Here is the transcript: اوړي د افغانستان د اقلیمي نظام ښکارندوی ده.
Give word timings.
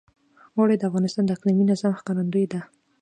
اوړي 0.55 0.75
د 0.77 0.83
افغانستان 0.89 1.23
د 1.25 1.31
اقلیمي 1.37 1.63
نظام 1.71 1.93
ښکارندوی 1.99 2.45
ده. 2.51 2.61